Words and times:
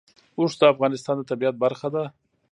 اوښ 0.37 0.53
د 0.59 0.63
افغانستان 0.73 1.15
د 1.17 1.21
طبیعت 1.31 1.55
برخه 1.63 1.87
ده. 1.95 2.03